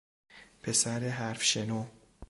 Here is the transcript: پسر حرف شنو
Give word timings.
پسر 0.63 0.99
حرف 0.99 1.41
شنو 1.43 1.85